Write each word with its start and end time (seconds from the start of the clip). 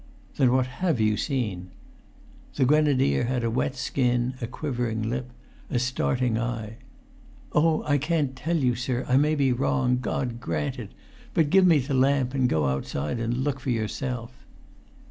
"Then 0.37 0.51
what 0.51 0.65
have 0.81 0.99
you 0.99 1.15
seen?" 1.15 1.69
The 2.55 2.65
grenadier 2.65 3.25
had 3.25 3.43
a 3.43 3.51
wet 3.51 3.75
skin, 3.75 4.33
a 4.41 4.47
quivering 4.47 5.03
lip, 5.07 5.29
a 5.69 5.77
starting 5.77 6.39
eye. 6.39 6.77
[Pg 7.53 7.53
391]"Oh, 7.59 7.83
I 7.83 7.97
can't 7.99 8.35
tell 8.35 8.57
you, 8.57 8.73
sir! 8.73 9.05
I 9.07 9.17
may 9.17 9.35
be 9.35 9.53
wrong. 9.53 9.99
God 9.99 10.39
grant 10.39 10.79
it! 10.79 10.89
But 11.35 11.51
give 11.51 11.67
me 11.67 11.77
the 11.77 11.93
lamp, 11.93 12.33
and 12.33 12.49
go 12.49 12.65
outside 12.65 13.19
and 13.19 13.43
look 13.43 13.59
for 13.59 13.69
yourself!" 13.69 14.33